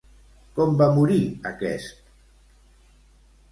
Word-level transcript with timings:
Com 0.55 0.71
va 0.79 0.87
morir 0.95 1.19
aquest? 1.51 2.03